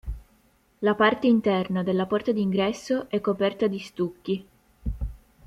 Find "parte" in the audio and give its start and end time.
0.97-1.27